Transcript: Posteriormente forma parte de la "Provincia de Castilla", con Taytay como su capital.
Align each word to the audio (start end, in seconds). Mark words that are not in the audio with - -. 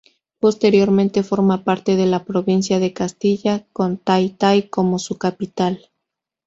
Posteriormente 0.39 1.21
forma 1.21 1.63
parte 1.63 1.95
de 1.95 2.07
la 2.07 2.25
"Provincia 2.25 2.79
de 2.79 2.91
Castilla", 2.91 3.67
con 3.71 3.97
Taytay 3.99 4.67
como 4.67 4.97
su 4.97 5.19
capital. 5.19 5.91